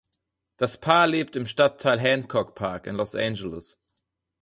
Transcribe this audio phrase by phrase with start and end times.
[0.57, 3.77] Das Paar lebt im Stadtteil Hancock Park in Los Angeles.